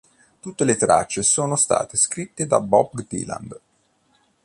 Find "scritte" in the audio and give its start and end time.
1.95-2.47